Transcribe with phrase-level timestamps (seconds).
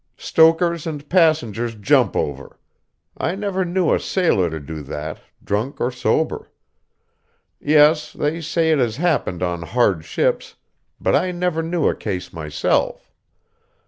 [0.17, 2.57] Stokers and passengers jump over;
[3.19, 6.49] I never knew a sailor to do that, drunk or sober.
[7.59, 10.55] Yes, they say it has happened on hard ships,
[10.99, 13.11] but I never knew a case myself.